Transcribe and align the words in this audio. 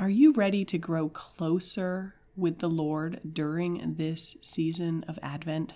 Are 0.00 0.08
you 0.08 0.32
ready 0.32 0.64
to 0.64 0.78
grow 0.78 1.10
closer 1.10 2.14
with 2.34 2.60
the 2.60 2.70
Lord 2.70 3.20
during 3.30 3.96
this 3.98 4.34
season 4.40 5.04
of 5.06 5.18
Advent? 5.22 5.74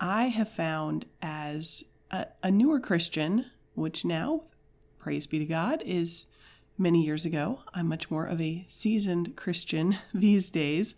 I 0.00 0.28
have 0.28 0.48
found 0.48 1.04
as 1.20 1.84
a, 2.10 2.28
a, 2.42 2.50
newer 2.50 2.80
Christian, 2.80 3.44
which 3.74 4.02
now, 4.02 4.44
praise 4.98 5.26
be 5.26 5.38
to 5.40 5.44
God, 5.44 5.82
is 5.84 6.24
many 6.78 7.04
years 7.04 7.26
ago. 7.26 7.64
I'm 7.74 7.86
much 7.86 8.10
more 8.10 8.24
of 8.24 8.40
a 8.40 8.64
seasoned 8.70 9.36
Christian 9.36 9.98
these 10.14 10.48
days. 10.48 10.94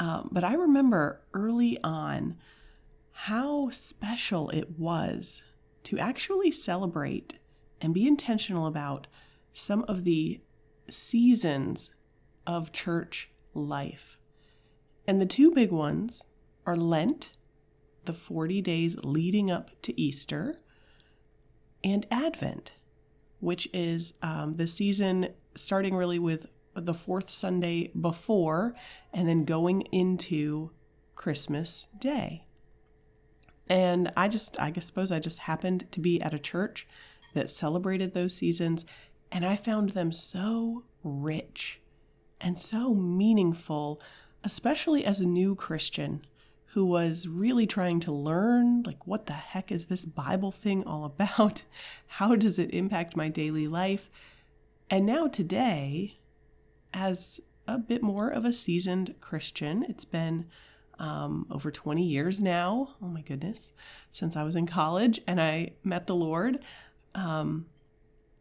Um, 0.00 0.30
but 0.32 0.42
I 0.42 0.54
remember 0.54 1.20
early 1.32 1.78
on 1.84 2.36
how 3.12 3.70
special 3.70 4.50
it 4.50 4.80
was 4.80 5.44
to 5.84 6.00
actually 6.00 6.50
celebrate 6.50 7.38
and 7.80 7.94
be 7.94 8.04
intentional 8.04 8.66
about 8.66 9.06
some 9.52 9.84
of 9.86 10.02
the 10.02 10.40
seasons 10.92 11.90
of 12.46 12.72
church 12.72 13.30
life. 13.54 14.18
And 15.06 15.20
the 15.20 15.26
two 15.26 15.50
big 15.50 15.70
ones 15.70 16.22
are 16.66 16.76
Lent, 16.76 17.30
the 18.04 18.14
40 18.14 18.60
days 18.60 18.96
leading 19.02 19.50
up 19.50 19.70
to 19.82 20.00
Easter, 20.00 20.60
and 21.82 22.06
Advent, 22.10 22.72
which 23.40 23.68
is 23.72 24.14
um, 24.22 24.56
the 24.56 24.66
season 24.66 25.28
starting 25.54 25.94
really 25.94 26.18
with 26.18 26.46
the 26.74 26.94
fourth 26.94 27.30
Sunday 27.30 27.90
before 28.00 28.74
and 29.12 29.28
then 29.28 29.44
going 29.44 29.82
into 29.92 30.70
Christmas 31.14 31.88
Day. 31.98 32.46
And 33.68 34.12
I 34.16 34.28
just, 34.28 34.60
I 34.60 34.70
guess, 34.70 34.86
suppose 34.86 35.12
I 35.12 35.18
just 35.18 35.40
happened 35.40 35.86
to 35.92 36.00
be 36.00 36.20
at 36.20 36.34
a 36.34 36.38
church 36.38 36.86
that 37.34 37.50
celebrated 37.50 38.12
those 38.12 38.34
seasons 38.34 38.84
and 39.32 39.46
I 39.46 39.56
found 39.56 39.90
them 39.90 40.12
so 40.12 40.84
rich 41.02 41.80
and 42.38 42.58
so 42.58 42.94
meaningful, 42.94 44.00
especially 44.44 45.04
as 45.06 45.20
a 45.20 45.26
new 45.26 45.54
Christian 45.54 46.22
who 46.74 46.84
was 46.84 47.26
really 47.26 47.66
trying 47.66 47.98
to 48.00 48.12
learn 48.12 48.82
like 48.82 49.06
what 49.06 49.26
the 49.26 49.32
heck 49.32 49.72
is 49.72 49.86
this 49.86 50.04
Bible 50.04 50.52
thing 50.52 50.84
all 50.84 51.04
about? 51.04 51.62
How 52.06 52.36
does 52.36 52.58
it 52.58 52.74
impact 52.74 53.16
my 53.16 53.28
daily 53.28 53.66
life? 53.66 54.10
And 54.90 55.06
now 55.06 55.26
today, 55.26 56.18
as 56.92 57.40
a 57.66 57.78
bit 57.78 58.02
more 58.02 58.28
of 58.28 58.44
a 58.44 58.52
seasoned 58.52 59.14
Christian, 59.20 59.82
it's 59.88 60.04
been 60.04 60.46
um, 60.98 61.46
over 61.50 61.70
20 61.70 62.04
years 62.04 62.40
now. 62.40 62.96
Oh 63.02 63.06
my 63.06 63.22
goodness, 63.22 63.72
since 64.12 64.36
I 64.36 64.42
was 64.42 64.56
in 64.56 64.66
college 64.66 65.20
and 65.26 65.40
I 65.40 65.72
met 65.82 66.06
the 66.06 66.14
Lord. 66.14 66.58
Um, 67.14 67.66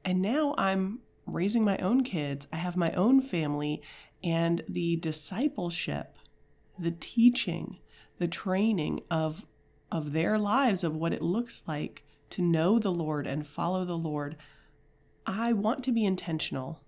and 0.03 0.21
now 0.21 0.55
I'm 0.57 0.99
raising 1.25 1.63
my 1.63 1.77
own 1.77 2.03
kids, 2.03 2.47
I 2.51 2.57
have 2.57 2.75
my 2.75 2.91
own 2.93 3.21
family, 3.21 3.81
and 4.23 4.63
the 4.67 4.95
discipleship, 4.97 6.15
the 6.77 6.91
teaching, 6.91 7.79
the 8.17 8.27
training 8.27 9.01
of, 9.09 9.45
of 9.91 10.11
their 10.11 10.37
lives, 10.37 10.83
of 10.83 10.95
what 10.95 11.13
it 11.13 11.21
looks 11.21 11.61
like 11.67 12.03
to 12.31 12.41
know 12.41 12.79
the 12.79 12.91
Lord 12.91 13.27
and 13.27 13.47
follow 13.47 13.85
the 13.85 13.97
Lord. 13.97 14.35
I 15.25 15.53
want 15.53 15.83
to 15.85 15.91
be 15.91 16.05
intentional 16.05 16.81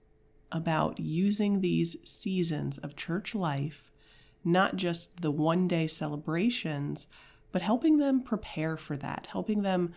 about 0.51 0.99
using 0.99 1.61
these 1.61 1.95
seasons 2.03 2.77
of 2.79 2.95
church 2.95 3.33
life, 3.33 3.91
not 4.43 4.75
just 4.75 5.21
the 5.21 5.31
one 5.31 5.67
day 5.67 5.87
celebrations, 5.87 7.07
but 7.51 7.61
helping 7.61 7.97
them 7.97 8.21
prepare 8.21 8.77
for 8.77 8.97
that, 8.97 9.27
helping 9.31 9.61
them 9.61 9.93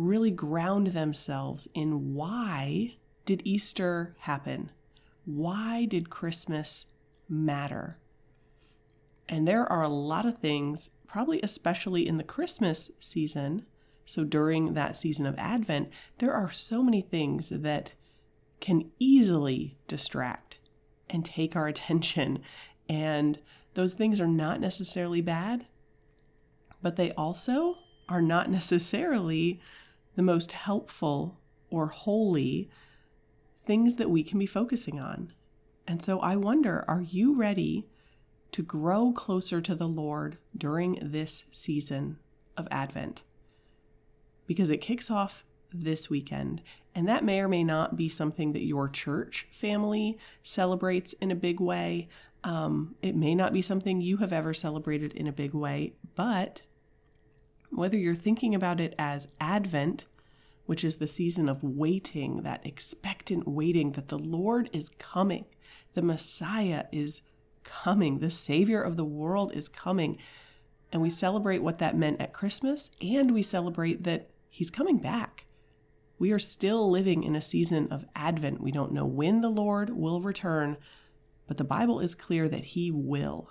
really 0.00 0.30
ground 0.30 0.88
themselves 0.88 1.68
in 1.74 2.14
why 2.14 2.96
did 3.24 3.42
Easter 3.44 4.16
happen? 4.20 4.70
Why 5.24 5.84
did 5.84 6.10
Christmas 6.10 6.86
matter? 7.28 7.98
And 9.28 9.46
there 9.46 9.70
are 9.70 9.82
a 9.82 9.88
lot 9.88 10.26
of 10.26 10.38
things, 10.38 10.90
probably 11.06 11.40
especially 11.42 12.06
in 12.08 12.16
the 12.16 12.24
Christmas 12.24 12.90
season, 12.98 13.66
so 14.04 14.24
during 14.24 14.74
that 14.74 14.96
season 14.96 15.24
of 15.24 15.38
Advent, 15.38 15.88
there 16.18 16.32
are 16.32 16.50
so 16.50 16.82
many 16.82 17.00
things 17.00 17.48
that 17.50 17.92
can 18.60 18.90
easily 18.98 19.78
distract 19.86 20.58
and 21.08 21.24
take 21.24 21.54
our 21.54 21.68
attention. 21.68 22.40
And 22.88 23.38
those 23.74 23.92
things 23.92 24.20
are 24.20 24.26
not 24.26 24.60
necessarily 24.60 25.20
bad, 25.20 25.66
but 26.82 26.96
they 26.96 27.12
also 27.12 27.76
are 28.08 28.22
not 28.22 28.50
necessarily 28.50 29.60
the 30.16 30.22
most 30.22 30.52
helpful 30.52 31.40
or 31.70 31.88
holy 31.88 32.68
things 33.64 33.96
that 33.96 34.10
we 34.10 34.22
can 34.22 34.38
be 34.38 34.46
focusing 34.46 34.98
on. 34.98 35.32
And 35.86 36.02
so 36.02 36.20
I 36.20 36.36
wonder 36.36 36.84
are 36.88 37.02
you 37.02 37.34
ready 37.34 37.86
to 38.52 38.62
grow 38.62 39.12
closer 39.12 39.60
to 39.60 39.74
the 39.74 39.88
Lord 39.88 40.38
during 40.56 40.98
this 41.00 41.44
season 41.50 42.18
of 42.56 42.66
Advent? 42.70 43.22
Because 44.46 44.70
it 44.70 44.78
kicks 44.78 45.10
off 45.10 45.44
this 45.72 46.10
weekend. 46.10 46.62
And 46.94 47.08
that 47.08 47.24
may 47.24 47.40
or 47.40 47.48
may 47.48 47.62
not 47.62 47.96
be 47.96 48.08
something 48.08 48.52
that 48.52 48.64
your 48.64 48.88
church 48.88 49.46
family 49.52 50.18
celebrates 50.42 51.12
in 51.14 51.30
a 51.30 51.36
big 51.36 51.60
way. 51.60 52.08
Um, 52.42 52.96
it 53.02 53.14
may 53.14 53.34
not 53.34 53.52
be 53.52 53.62
something 53.62 54.00
you 54.00 54.16
have 54.16 54.32
ever 54.32 54.52
celebrated 54.52 55.12
in 55.12 55.26
a 55.26 55.32
big 55.32 55.54
way, 55.54 55.94
but 56.16 56.62
whether 57.70 57.96
you're 57.96 58.14
thinking 58.14 58.54
about 58.54 58.80
it 58.80 58.94
as 58.98 59.28
Advent, 59.40 60.04
which 60.66 60.84
is 60.84 60.96
the 60.96 61.06
season 61.06 61.48
of 61.48 61.62
waiting, 61.62 62.42
that 62.42 62.64
expectant 62.64 63.46
waiting 63.46 63.92
that 63.92 64.08
the 64.08 64.18
Lord 64.18 64.70
is 64.72 64.90
coming, 64.98 65.46
the 65.94 66.02
Messiah 66.02 66.84
is 66.92 67.22
coming, 67.64 68.18
the 68.18 68.30
Savior 68.30 68.80
of 68.80 68.96
the 68.96 69.04
world 69.04 69.52
is 69.54 69.68
coming. 69.68 70.18
And 70.92 71.02
we 71.02 71.10
celebrate 71.10 71.62
what 71.62 71.78
that 71.78 71.96
meant 71.96 72.20
at 72.20 72.32
Christmas, 72.32 72.90
and 73.00 73.32
we 73.32 73.42
celebrate 73.42 74.04
that 74.04 74.30
He's 74.48 74.70
coming 74.70 74.98
back. 74.98 75.46
We 76.18 76.32
are 76.32 76.38
still 76.38 76.90
living 76.90 77.22
in 77.22 77.34
a 77.34 77.40
season 77.40 77.88
of 77.90 78.04
Advent. 78.14 78.60
We 78.60 78.72
don't 78.72 78.92
know 78.92 79.06
when 79.06 79.40
the 79.40 79.48
Lord 79.48 79.90
will 79.90 80.20
return, 80.20 80.76
but 81.46 81.56
the 81.56 81.64
Bible 81.64 82.00
is 82.00 82.14
clear 82.14 82.48
that 82.48 82.64
He 82.64 82.90
will. 82.90 83.50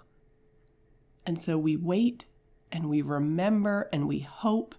And 1.25 1.39
so 1.39 1.57
we 1.57 1.75
wait 1.75 2.25
and 2.71 2.89
we 2.89 3.01
remember 3.01 3.89
and 3.91 4.07
we 4.07 4.19
hope 4.19 4.75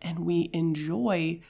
and 0.00 0.20
we 0.20 0.50
enjoy 0.52 1.40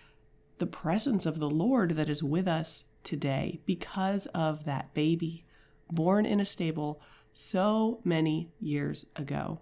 the 0.58 0.66
presence 0.66 1.26
of 1.26 1.40
the 1.40 1.50
Lord 1.50 1.92
that 1.92 2.08
is 2.08 2.22
with 2.22 2.46
us 2.46 2.84
today 3.02 3.60
because 3.66 4.26
of 4.26 4.64
that 4.64 4.94
baby 4.94 5.44
born 5.90 6.24
in 6.24 6.40
a 6.40 6.44
stable 6.44 7.00
so 7.34 8.00
many 8.04 8.50
years 8.60 9.04
ago. 9.16 9.60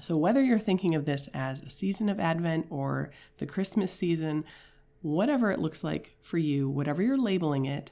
So, 0.00 0.16
whether 0.16 0.42
you're 0.42 0.58
thinking 0.58 0.94
of 0.94 1.04
this 1.04 1.28
as 1.34 1.62
a 1.62 1.70
season 1.70 2.08
of 2.08 2.18
Advent 2.18 2.66
or 2.70 3.10
the 3.38 3.46
Christmas 3.46 3.92
season, 3.92 4.44
whatever 5.02 5.50
it 5.50 5.58
looks 5.58 5.84
like 5.84 6.16
for 6.22 6.38
you, 6.38 6.68
whatever 6.70 7.02
you're 7.02 7.18
labeling 7.18 7.66
it, 7.66 7.90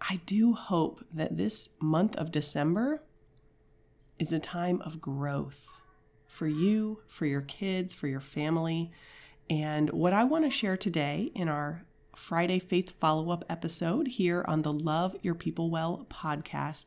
I 0.00 0.20
do 0.26 0.54
hope 0.54 1.04
that 1.12 1.36
this 1.36 1.68
month 1.80 2.16
of 2.16 2.30
December 2.30 3.02
is 4.18 4.32
a 4.32 4.38
time 4.38 4.80
of 4.82 5.00
growth 5.00 5.66
for 6.30 6.46
you, 6.46 7.00
for 7.06 7.26
your 7.26 7.42
kids, 7.42 7.92
for 7.92 8.06
your 8.06 8.20
family. 8.20 8.90
And 9.50 9.90
what 9.90 10.12
I 10.12 10.24
want 10.24 10.44
to 10.44 10.50
share 10.50 10.76
today 10.76 11.32
in 11.34 11.48
our 11.48 11.82
Friday 12.14 12.58
Faith 12.58 12.90
follow 13.00 13.30
up 13.30 13.44
episode 13.48 14.06
here 14.06 14.44
on 14.46 14.62
the 14.62 14.72
Love 14.72 15.16
Your 15.22 15.34
People 15.34 15.70
Well 15.70 16.06
podcast 16.08 16.86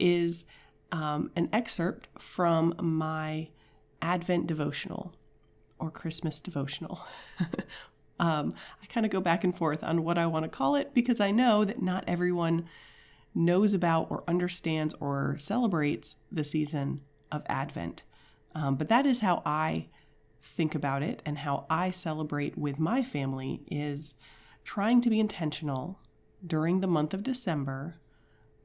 is 0.00 0.44
um, 0.90 1.30
an 1.36 1.48
excerpt 1.52 2.08
from 2.18 2.74
my 2.80 3.48
Advent 4.00 4.46
devotional 4.46 5.14
or 5.78 5.90
Christmas 5.90 6.40
devotional. 6.40 7.00
um, 8.18 8.52
I 8.82 8.86
kind 8.88 9.04
of 9.04 9.12
go 9.12 9.20
back 9.20 9.44
and 9.44 9.56
forth 9.56 9.84
on 9.84 10.02
what 10.02 10.16
I 10.16 10.26
want 10.26 10.44
to 10.44 10.48
call 10.48 10.76
it 10.76 10.94
because 10.94 11.20
I 11.20 11.30
know 11.30 11.64
that 11.64 11.82
not 11.82 12.04
everyone 12.06 12.64
knows 13.34 13.74
about 13.74 14.10
or 14.10 14.24
understands 14.26 14.94
or 14.98 15.36
celebrates 15.38 16.14
the 16.32 16.44
season 16.44 17.02
of 17.30 17.42
Advent. 17.48 18.02
Um, 18.54 18.76
but 18.76 18.88
that 18.88 19.06
is 19.06 19.20
how 19.20 19.42
I 19.44 19.88
think 20.42 20.74
about 20.74 21.02
it 21.02 21.22
and 21.24 21.38
how 21.38 21.66
I 21.68 21.90
celebrate 21.90 22.56
with 22.56 22.78
my 22.78 23.02
family 23.02 23.62
is 23.70 24.14
trying 24.64 25.00
to 25.02 25.10
be 25.10 25.20
intentional 25.20 26.00
during 26.46 26.80
the 26.80 26.86
month 26.86 27.14
of 27.14 27.22
December 27.22 27.96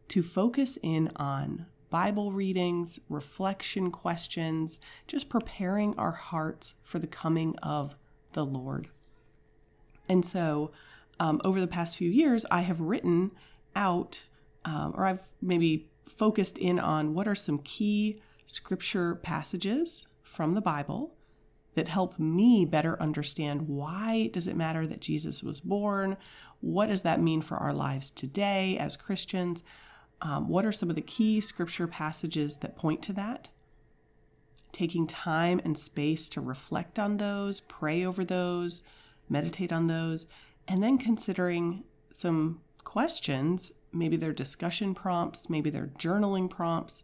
to 0.09 0.21
focus 0.21 0.77
in 0.81 1.11
on 1.15 1.65
Bible 1.89 2.31
readings, 2.31 2.99
reflection 3.07 3.91
questions, 3.91 4.79
just 5.07 5.29
preparing 5.29 5.95
our 5.97 6.11
hearts 6.11 6.73
for 6.81 6.99
the 6.99 7.07
coming 7.07 7.55
of 7.59 7.95
the 8.33 8.45
Lord. 8.45 8.89
And 10.09 10.25
so, 10.25 10.71
um, 11.19 11.39
over 11.43 11.61
the 11.61 11.67
past 11.67 11.97
few 11.97 12.09
years, 12.09 12.45
I 12.49 12.61
have 12.61 12.81
written 12.81 13.31
out, 13.75 14.21
um, 14.65 14.93
or 14.95 15.05
I've 15.05 15.21
maybe 15.41 15.89
focused 16.07 16.57
in 16.57 16.79
on 16.79 17.13
what 17.13 17.27
are 17.27 17.35
some 17.35 17.59
key 17.59 18.19
scripture 18.45 19.15
passages 19.15 20.07
from 20.21 20.53
the 20.53 20.61
Bible 20.61 21.15
that 21.75 21.87
help 21.87 22.19
me 22.19 22.65
better 22.65 23.01
understand 23.01 23.67
why 23.67 24.29
does 24.31 24.47
it 24.47 24.55
matter 24.55 24.85
that 24.85 24.99
Jesus 24.99 25.41
was 25.41 25.59
born? 25.59 26.17
what 26.63 26.87
does 26.87 27.01
that 27.01 27.21
mean 27.21 27.41
for 27.41 27.57
our 27.57 27.73
lives 27.73 28.09
today 28.09 28.77
as 28.77 28.95
Christians? 28.95 29.63
Um, 30.21 30.47
what 30.47 30.65
are 30.65 30.71
some 30.71 30.89
of 30.89 30.95
the 30.95 31.01
key 31.01 31.41
scripture 31.41 31.87
passages 31.87 32.57
that 32.57 32.77
point 32.77 33.01
to 33.03 33.13
that? 33.13 33.49
Taking 34.71 35.05
time 35.05 35.59
and 35.65 35.77
space 35.77 36.29
to 36.29 36.39
reflect 36.39 36.97
on 36.97 37.17
those, 37.17 37.59
pray 37.59 38.05
over 38.05 38.23
those, 38.23 38.81
meditate 39.27 39.73
on 39.73 39.87
those, 39.87 40.25
and 40.65 40.81
then 40.81 40.97
considering 40.97 41.83
some 42.13 42.61
questions. 42.85 43.73
Maybe 43.91 44.15
they're 44.15 44.31
discussion 44.31 44.95
prompts, 44.95 45.49
maybe 45.49 45.69
they're 45.69 45.91
journaling 45.99 46.49
prompts. 46.49 47.03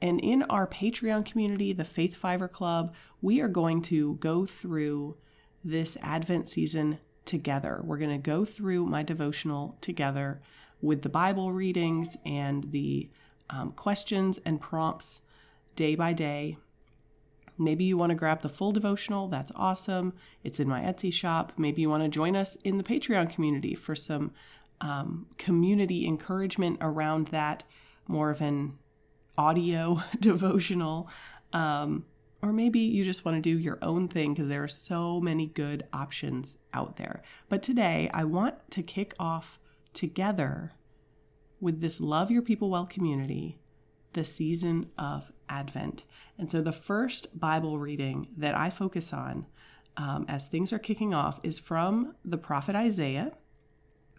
And 0.00 0.20
in 0.20 0.42
our 0.44 0.66
Patreon 0.66 1.24
community, 1.24 1.72
the 1.72 1.84
Faith 1.84 2.16
Fiver 2.16 2.48
Club, 2.48 2.94
we 3.22 3.40
are 3.40 3.48
going 3.48 3.80
to 3.82 4.16
go 4.16 4.44
through 4.44 5.16
this 5.64 5.96
Advent 6.02 6.48
season 6.48 6.98
together. 7.24 7.80
We're 7.82 7.98
going 7.98 8.10
to 8.10 8.18
go 8.18 8.44
through 8.44 8.86
my 8.86 9.02
devotional 9.02 9.76
together 9.80 10.40
with 10.80 11.02
the 11.02 11.08
Bible 11.08 11.52
readings 11.52 12.16
and 12.24 12.70
the 12.72 13.10
um, 13.48 13.72
questions 13.72 14.38
and 14.44 14.60
prompts 14.60 15.20
day 15.74 15.94
by 15.94 16.12
day. 16.12 16.58
Maybe 17.58 17.84
you 17.84 17.96
want 17.96 18.10
to 18.10 18.16
grab 18.16 18.42
the 18.42 18.50
full 18.50 18.72
devotional. 18.72 19.28
That's 19.28 19.52
awesome. 19.56 20.12
It's 20.44 20.60
in 20.60 20.68
my 20.68 20.82
Etsy 20.82 21.12
shop. 21.12 21.54
Maybe 21.56 21.80
you 21.80 21.88
want 21.88 22.02
to 22.02 22.08
join 22.08 22.36
us 22.36 22.56
in 22.64 22.76
the 22.76 22.84
Patreon 22.84 23.30
community 23.30 23.74
for 23.74 23.94
some 23.94 24.32
um, 24.82 25.26
community 25.38 26.06
encouragement 26.06 26.78
around 26.82 27.28
that, 27.28 27.64
more 28.06 28.30
of 28.30 28.42
an 28.42 28.74
audio 29.38 30.02
devotional. 30.20 31.08
Um, 31.52 32.04
or 32.42 32.52
maybe 32.52 32.80
you 32.80 33.04
just 33.04 33.24
want 33.24 33.36
to 33.36 33.40
do 33.40 33.58
your 33.58 33.78
own 33.82 34.08
thing 34.08 34.34
because 34.34 34.48
there 34.48 34.62
are 34.62 34.68
so 34.68 35.20
many 35.20 35.46
good 35.46 35.86
options 35.92 36.56
out 36.72 36.96
there. 36.96 37.22
But 37.48 37.62
today, 37.62 38.10
I 38.12 38.24
want 38.24 38.70
to 38.72 38.82
kick 38.82 39.14
off 39.18 39.58
together 39.92 40.72
with 41.60 41.80
this 41.80 42.00
Love 42.00 42.30
Your 42.30 42.42
People 42.42 42.70
Well 42.70 42.86
community 42.86 43.58
the 44.12 44.24
season 44.24 44.90
of 44.98 45.32
Advent. 45.48 46.04
And 46.38 46.50
so, 46.50 46.60
the 46.60 46.72
first 46.72 47.38
Bible 47.38 47.78
reading 47.78 48.28
that 48.36 48.54
I 48.54 48.70
focus 48.70 49.12
on 49.12 49.46
um, 49.96 50.26
as 50.28 50.46
things 50.46 50.72
are 50.72 50.78
kicking 50.78 51.14
off 51.14 51.40
is 51.42 51.58
from 51.58 52.14
the 52.24 52.38
prophet 52.38 52.76
Isaiah 52.76 53.32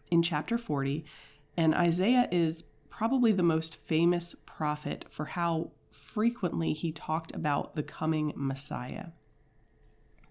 in 0.09 0.21
chapter 0.21 0.57
40. 0.57 1.05
And 1.55 1.73
Isaiah 1.75 2.27
is 2.31 2.63
probably 2.89 3.31
the 3.31 3.43
most 3.43 3.75
famous 3.85 4.35
prophet 4.57 5.05
for 5.07 5.25
how 5.25 5.69
frequently 5.91 6.73
he 6.73 6.91
talked 6.91 7.33
about 7.35 7.75
the 7.75 7.83
coming 7.83 8.33
Messiah. 8.35 9.09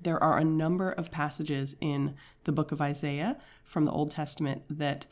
There 0.03 0.21
are 0.21 0.37
a 0.37 0.45
number 0.45 0.91
of 0.91 1.13
passages 1.13 1.77
in 1.81 2.17
the 2.43 2.51
book 2.51 2.73
of 2.73 2.83
Isaiah 2.83 3.39
from 3.65 3.85
the 3.85 3.93
Old 3.93 4.11
Testament 4.11 4.63
that 4.69 5.07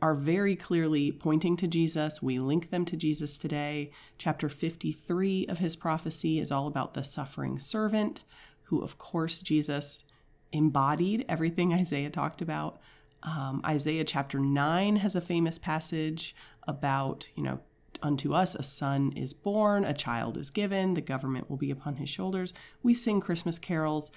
are 0.00 0.14
very 0.14 0.56
clearly 0.56 1.12
pointing 1.12 1.58
to 1.58 1.68
Jesus. 1.68 2.22
We 2.22 2.38
link 2.38 2.70
them 2.70 2.86
to 2.86 2.96
Jesus 2.96 3.36
today. 3.36 3.90
Chapter 4.16 4.48
53 4.48 5.46
of 5.46 5.58
his 5.58 5.76
prophecy 5.76 6.40
is 6.40 6.50
all 6.50 6.66
about 6.66 6.94
the 6.94 7.04
suffering 7.04 7.58
servant, 7.58 8.22
who, 8.64 8.82
of 8.82 8.96
course, 8.96 9.40
Jesus 9.40 10.04
embodied 10.52 11.26
everything 11.28 11.74
Isaiah 11.82 12.10
talked 12.10 12.40
about. 12.40 12.80
Um, 13.22 13.60
Isaiah 13.64 14.04
chapter 14.04 14.38
9 14.38 14.96
has 14.96 15.14
a 15.14 15.20
famous 15.20 15.58
passage 15.58 16.34
about, 16.66 17.28
you 17.34 17.42
know, 17.42 17.60
unto 18.04 18.34
us 18.34 18.54
a 18.54 18.62
son 18.62 19.12
is 19.16 19.32
born, 19.32 19.84
a 19.84 19.94
child 19.94 20.36
is 20.36 20.50
given, 20.50 20.92
the 20.92 21.00
government 21.00 21.48
will 21.48 21.56
be 21.56 21.70
upon 21.70 21.96
his 21.96 22.10
shoulders. 22.10 22.52
We 22.82 22.94
sing 22.94 23.18
Christmas 23.18 23.58
carols 23.58 24.12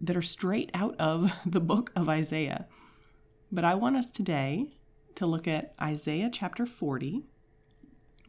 that 0.00 0.16
are 0.16 0.22
straight 0.22 0.70
out 0.74 0.96
of 0.98 1.32
the 1.46 1.60
book 1.60 1.92
of 1.94 2.08
Isaiah. 2.08 2.66
But 3.50 3.64
I 3.64 3.74
want 3.76 3.96
us 3.96 4.06
today 4.06 4.74
to 5.14 5.24
look 5.24 5.46
at 5.46 5.72
Isaiah 5.80 6.30
chapter 6.32 6.66
40, 6.66 7.22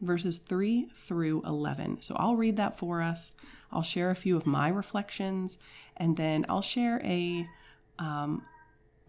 verses 0.00 0.38
3 0.38 0.88
through 0.94 1.42
11. 1.44 2.02
So 2.02 2.14
I'll 2.16 2.36
read 2.36 2.56
that 2.56 2.78
for 2.78 3.02
us. 3.02 3.34
I'll 3.72 3.82
share 3.82 4.10
a 4.10 4.16
few 4.16 4.36
of 4.36 4.46
my 4.46 4.68
reflections, 4.68 5.58
and 5.96 6.16
then 6.16 6.46
I'll 6.48 6.62
share 6.62 7.00
a, 7.02 7.48
um, 7.98 8.42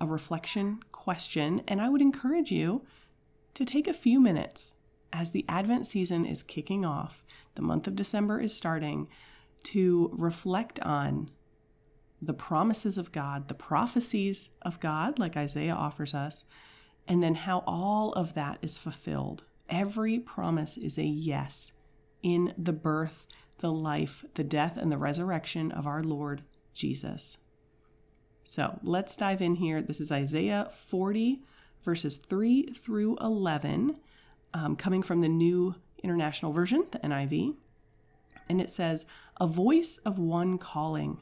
a 0.02 0.08
reflection 0.08 0.80
question. 0.92 1.62
And 1.68 1.80
I 1.80 1.90
would 1.90 2.02
encourage 2.02 2.52
you 2.52 2.82
to 3.54 3.66
take 3.66 3.88
a 3.88 3.94
few 3.94 4.20
minutes 4.20 4.72
as 5.16 5.32
the 5.32 5.46
Advent 5.48 5.88
season 5.88 6.26
is 6.26 6.44
kicking 6.44 6.84
off, 6.84 7.24
the 7.56 7.62
month 7.62 7.88
of 7.88 7.96
December 7.96 8.40
is 8.40 8.54
starting, 8.54 9.08
to 9.64 10.12
reflect 10.14 10.80
on 10.82 11.32
the 12.22 12.34
promises 12.34 12.98
of 12.98 13.12
God, 13.12 13.48
the 13.48 13.54
prophecies 13.54 14.50
of 14.62 14.80
God, 14.80 15.18
like 15.18 15.38
Isaiah 15.38 15.74
offers 15.74 16.14
us, 16.14 16.44
and 17.08 17.24
then 17.24 17.36
how 17.36 17.64
all 17.66 18.12
of 18.14 18.34
that 18.34 18.58
is 18.62 18.78
fulfilled. 18.78 19.44
Every 19.70 20.20
promise 20.20 20.78
is 20.78 20.98
a 20.98 21.04
yes 21.04 21.72
in 22.22 22.54
the 22.58 22.74
birth, 22.74 23.26
the 23.60 23.72
life, 23.72 24.26
the 24.34 24.44
death, 24.44 24.76
and 24.76 24.92
the 24.92 24.98
resurrection 24.98 25.72
of 25.72 25.88
our 25.88 26.04
Lord 26.04 26.44
Jesus. 26.74 27.38
So 28.44 28.80
let's 28.84 29.16
dive 29.16 29.42
in 29.42 29.56
here. 29.56 29.82
This 29.82 30.02
is 30.02 30.12
Isaiah 30.12 30.70
40, 30.88 31.42
verses 31.84 32.18
3 32.18 32.74
through 32.74 33.18
11, 33.22 33.98
um, 34.54 34.76
coming 34.76 35.04
from 35.04 35.22
the 35.22 35.30
New 35.30 35.76
International 36.04 36.52
Version, 36.52 36.86
the 36.92 37.00
NIV. 37.00 37.56
And 38.48 38.62
it 38.62 38.70
says, 38.70 39.06
A 39.38 39.48
voice 39.48 39.98
of 40.06 40.20
one 40.20 40.58
calling. 40.58 41.22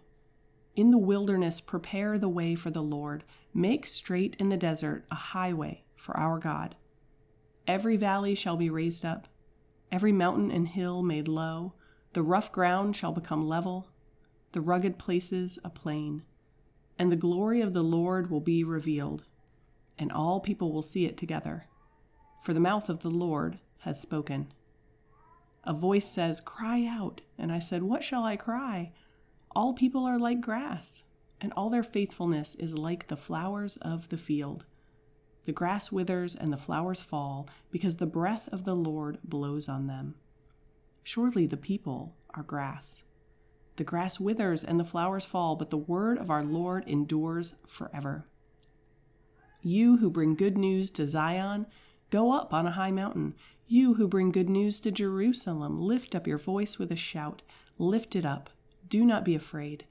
In 0.75 0.91
the 0.91 0.97
wilderness, 0.97 1.61
prepare 1.61 2.17
the 2.17 2.29
way 2.29 2.55
for 2.55 2.71
the 2.71 2.81
Lord. 2.81 3.23
Make 3.53 3.85
straight 3.85 4.35
in 4.39 4.49
the 4.49 4.57
desert 4.57 5.05
a 5.11 5.15
highway 5.15 5.83
for 5.95 6.17
our 6.17 6.39
God. 6.39 6.75
Every 7.67 7.95
valley 7.95 8.35
shall 8.35 8.57
be 8.57 8.69
raised 8.69 9.05
up, 9.05 9.27
every 9.91 10.11
mountain 10.11 10.51
and 10.51 10.67
hill 10.67 11.01
made 11.01 11.27
low. 11.27 11.73
The 12.13 12.23
rough 12.23 12.51
ground 12.51 12.95
shall 12.95 13.13
become 13.13 13.47
level, 13.47 13.87
the 14.51 14.61
rugged 14.61 14.99
places 14.99 15.57
a 15.63 15.69
plain. 15.69 16.23
And 16.99 17.11
the 17.11 17.15
glory 17.15 17.61
of 17.61 17.73
the 17.73 17.83
Lord 17.83 18.29
will 18.29 18.41
be 18.41 18.63
revealed, 18.63 19.23
and 19.97 20.11
all 20.11 20.39
people 20.39 20.71
will 20.71 20.81
see 20.81 21.05
it 21.05 21.17
together. 21.17 21.67
For 22.43 22.53
the 22.53 22.59
mouth 22.59 22.89
of 22.89 23.01
the 23.01 23.09
Lord 23.09 23.59
has 23.79 23.99
spoken. 23.99 24.51
A 25.63 25.73
voice 25.73 26.05
says, 26.05 26.41
Cry 26.41 26.85
out. 26.85 27.21
And 27.37 27.51
I 27.51 27.59
said, 27.59 27.83
What 27.83 28.03
shall 28.03 28.23
I 28.23 28.35
cry? 28.35 28.91
All 29.55 29.73
people 29.73 30.05
are 30.05 30.19
like 30.19 30.41
grass, 30.41 31.03
and 31.39 31.53
all 31.53 31.69
their 31.69 31.83
faithfulness 31.83 32.55
is 32.55 32.77
like 32.77 33.07
the 33.07 33.15
flowers 33.15 33.77
of 33.81 34.09
the 34.09 34.17
field. 34.17 34.65
The 35.45 35.51
grass 35.51 35.91
withers 35.91 36.35
and 36.35 36.51
the 36.51 36.57
flowers 36.57 37.01
fall, 37.01 37.47
because 37.71 37.97
the 37.97 38.05
breath 38.05 38.49
of 38.51 38.65
the 38.65 38.75
Lord 38.75 39.19
blows 39.23 39.69
on 39.69 39.87
them. 39.87 40.15
Surely 41.03 41.45
the 41.45 41.57
people 41.57 42.15
are 42.33 42.43
grass. 42.43 43.03
The 43.75 43.83
grass 43.83 44.19
withers 44.19 44.63
and 44.63 44.79
the 44.79 44.85
flowers 44.85 45.25
fall, 45.25 45.55
but 45.55 45.69
the 45.69 45.77
word 45.77 46.17
of 46.17 46.29
our 46.29 46.43
Lord 46.43 46.83
endures 46.87 47.53
forever. 47.67 48.25
You 49.61 49.97
who 49.97 50.09
bring 50.09 50.35
good 50.35 50.57
news 50.57 50.91
to 50.91 51.07
Zion, 51.07 51.67
go 52.13 52.31
up 52.31 52.53
on 52.53 52.65
a 52.65 52.71
high 52.71 52.91
mountain. 52.91 53.35
You 53.67 53.95
who 53.95 54.07
bring 54.07 54.31
good 54.31 54.49
news 54.49 54.79
to 54.81 54.91
Jerusalem, 54.91 55.81
lift 55.81 56.15
up 56.15 56.27
your 56.27 56.37
voice 56.37 56.77
with 56.77 56.91
a 56.91 56.95
shout. 56.95 57.41
Lift 57.77 58.15
it 58.15 58.25
up 58.25 58.51
do 58.93 59.03
not 59.03 59.25
be 59.25 59.33
afraid. 59.33 59.85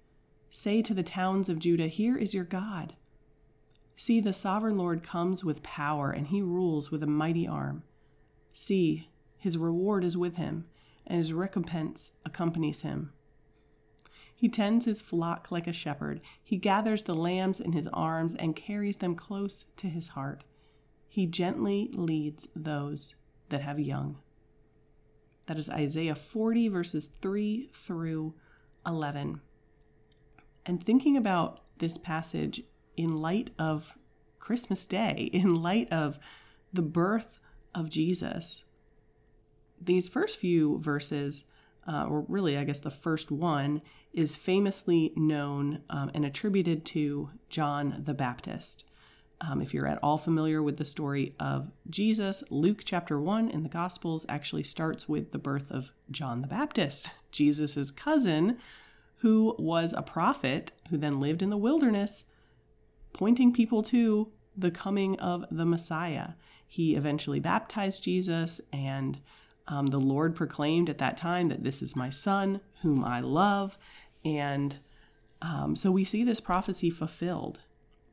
Say 0.52 0.80
to 0.82 0.94
the 0.94 1.02
towns 1.02 1.48
of 1.48 1.58
Judah, 1.58 1.88
Here 1.88 2.16
is 2.16 2.34
your 2.34 2.44
God. 2.44 2.94
See, 3.96 4.20
the 4.20 4.32
sovereign 4.32 4.78
Lord 4.78 5.02
comes 5.02 5.42
with 5.42 5.64
power, 5.64 6.12
and 6.12 6.28
he 6.28 6.40
rules 6.40 6.92
with 6.92 7.02
a 7.02 7.08
mighty 7.08 7.44
arm. 7.44 7.82
See, 8.54 9.08
his 9.38 9.58
reward 9.58 10.04
is 10.04 10.16
with 10.16 10.36
him, 10.36 10.66
and 11.04 11.18
his 11.18 11.32
recompense 11.32 12.12
accompanies 12.24 12.82
him. 12.82 13.12
He 14.32 14.48
tends 14.48 14.84
his 14.84 15.02
flock 15.02 15.50
like 15.50 15.66
a 15.66 15.72
shepherd. 15.72 16.20
He 16.44 16.56
gathers 16.56 17.02
the 17.02 17.14
lambs 17.14 17.58
in 17.58 17.72
his 17.72 17.88
arms 17.92 18.36
and 18.38 18.54
carries 18.54 18.98
them 18.98 19.16
close 19.16 19.64
to 19.78 19.88
his 19.88 20.08
heart. 20.08 20.44
He 21.12 21.26
gently 21.26 21.90
leads 21.92 22.48
those 22.56 23.16
that 23.50 23.60
have 23.60 23.78
young. 23.78 24.16
That 25.44 25.58
is 25.58 25.68
Isaiah 25.68 26.14
40, 26.14 26.68
verses 26.68 27.10
3 27.20 27.68
through 27.74 28.32
11. 28.86 29.42
And 30.64 30.82
thinking 30.82 31.18
about 31.18 31.60
this 31.76 31.98
passage 31.98 32.62
in 32.96 33.18
light 33.18 33.50
of 33.58 33.92
Christmas 34.38 34.86
Day, 34.86 35.28
in 35.34 35.54
light 35.54 35.92
of 35.92 36.18
the 36.72 36.80
birth 36.80 37.38
of 37.74 37.90
Jesus, 37.90 38.64
these 39.78 40.08
first 40.08 40.38
few 40.38 40.78
verses, 40.78 41.44
uh, 41.86 42.06
or 42.06 42.24
really, 42.26 42.56
I 42.56 42.64
guess 42.64 42.80
the 42.80 42.90
first 42.90 43.30
one, 43.30 43.82
is 44.14 44.34
famously 44.34 45.12
known 45.14 45.82
um, 45.90 46.10
and 46.14 46.24
attributed 46.24 46.86
to 46.86 47.28
John 47.50 48.00
the 48.02 48.14
Baptist. 48.14 48.86
Um, 49.44 49.60
if 49.60 49.74
you're 49.74 49.88
at 49.88 49.98
all 50.02 50.18
familiar 50.18 50.62
with 50.62 50.76
the 50.76 50.84
story 50.84 51.34
of 51.40 51.72
Jesus, 51.90 52.44
Luke 52.48 52.82
chapter 52.84 53.20
1 53.20 53.50
in 53.50 53.64
the 53.64 53.68
Gospels 53.68 54.24
actually 54.28 54.62
starts 54.62 55.08
with 55.08 55.32
the 55.32 55.38
birth 55.38 55.68
of 55.70 55.90
John 56.12 56.42
the 56.42 56.46
Baptist, 56.46 57.10
Jesus' 57.32 57.90
cousin, 57.90 58.58
who 59.16 59.56
was 59.58 59.92
a 59.92 60.02
prophet 60.02 60.70
who 60.90 60.96
then 60.96 61.18
lived 61.18 61.42
in 61.42 61.50
the 61.50 61.56
wilderness, 61.56 62.24
pointing 63.12 63.52
people 63.52 63.82
to 63.84 64.30
the 64.56 64.70
coming 64.70 65.18
of 65.18 65.44
the 65.50 65.66
Messiah. 65.66 66.30
He 66.66 66.94
eventually 66.94 67.40
baptized 67.40 68.04
Jesus, 68.04 68.60
and 68.72 69.18
um, 69.66 69.88
the 69.88 69.98
Lord 70.00 70.36
proclaimed 70.36 70.88
at 70.88 70.98
that 70.98 71.16
time 71.16 71.48
that 71.48 71.64
this 71.64 71.82
is 71.82 71.96
my 71.96 72.10
son, 72.10 72.60
whom 72.82 73.02
I 73.02 73.18
love. 73.18 73.76
And 74.24 74.78
um, 75.40 75.74
so 75.74 75.90
we 75.90 76.04
see 76.04 76.22
this 76.22 76.40
prophecy 76.40 76.90
fulfilled 76.90 77.58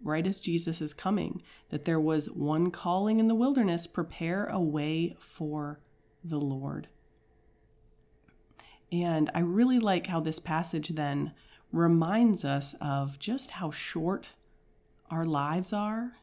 right 0.04 0.26
as 0.26 0.40
Jesus 0.40 0.82
is 0.82 0.94
coming, 0.94 1.42
that 1.70 1.86
there 1.86 2.00
was 2.00 2.30
one 2.30 2.72
calling 2.72 3.20
in 3.20 3.28
the 3.28 3.36
wilderness 3.36 3.88
prepare 3.88 4.46
a 4.46 4.60
way 4.60 5.16
for 5.20 5.80
the 6.24 6.40
Lord. 6.40 6.88
And 8.92 9.30
I 9.36 9.42
really 9.42 9.80
like 9.80 10.08
how 10.08 10.20
this 10.20 10.40
passage 10.40 10.90
then 10.90 11.34
reminds 11.72 12.44
us 12.44 12.76
of 12.82 13.20
just 13.20 13.52
how 13.52 13.72
short 13.72 14.30
our 15.12 15.24
lives 15.24 15.74
are, 15.74 16.14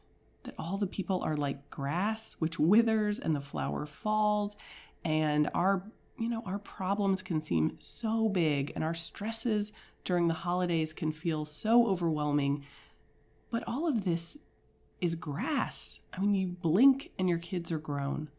that 0.43 0.55
all 0.57 0.77
the 0.77 0.87
people 0.87 1.21
are 1.23 1.37
like 1.37 1.69
grass 1.69 2.35
which 2.39 2.59
withers 2.59 3.19
and 3.19 3.35
the 3.35 3.41
flower 3.41 3.85
falls, 3.85 4.55
and 5.05 5.49
our 5.53 5.83
you 6.19 6.29
know, 6.29 6.41
our 6.45 6.59
problems 6.59 7.21
can 7.21 7.41
seem 7.41 7.75
so 7.79 8.27
big 8.27 8.71
and 8.75 8.83
our 8.83 8.95
stresses 8.95 9.71
during 10.03 10.27
the 10.27 10.33
holidays 10.33 10.93
can 10.93 11.11
feel 11.11 11.45
so 11.45 11.87
overwhelming. 11.87 12.65
But 13.51 13.63
all 13.67 13.87
of 13.87 14.03
this 14.03 14.37
is 14.99 15.15
grass. 15.15 15.99
I 16.13 16.19
mean, 16.19 16.33
you 16.33 16.47
blink 16.47 17.11
and 17.17 17.29
your 17.29 17.37
kids 17.37 17.71
are 17.71 17.77
grown. 17.77 18.29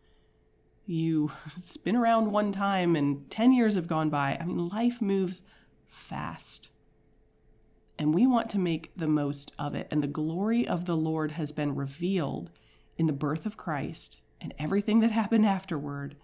You 0.87 1.33
spin 1.57 1.97
around 1.97 2.33
one 2.33 2.53
time 2.53 2.97
and 2.97 3.31
10 3.31 3.53
years 3.53 3.75
have 3.75 3.87
gone 3.87 4.11
by. 4.11 4.37
I 4.41 4.45
mean, 4.45 4.69
life 4.69 5.01
moves 5.01 5.41
fast 5.89 6.71
and 7.99 8.15
we 8.15 8.27
want 8.27 8.49
to 8.51 8.59
make 8.59 8.93
the 8.97 9.09
most 9.09 9.53
of 9.59 9.75
it. 9.75 9.89
And 9.91 10.03
the 10.03 10.07
glory 10.07 10.67
of 10.67 10.85
the 10.85 10.97
Lord 10.97 11.33
has 11.33 11.51
been 11.51 11.75
revealed 11.75 12.51
in 12.97 13.07
the 13.07 13.13
birth 13.13 13.45
of 13.45 13.57
Christ 13.57 14.19
and 14.41 14.55
everything 14.59 15.01
that 15.01 15.11
happened 15.11 15.45
afterward. 15.45 16.15